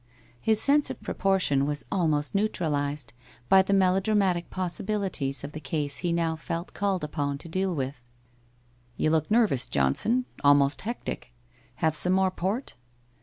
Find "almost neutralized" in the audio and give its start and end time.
1.91-3.13